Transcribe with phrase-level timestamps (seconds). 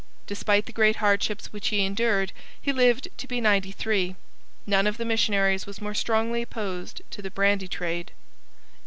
[0.25, 4.15] Despite the great hardships which he endured, he lived to be ninety three.
[4.65, 8.11] None of the missionaries was more strongly opposed to the brandy trade.